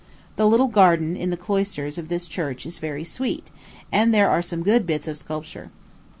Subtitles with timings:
[0.35, 3.51] The little garden in the cloisters of this church is very sweet,
[3.91, 5.69] and there are some good bits of sculpture.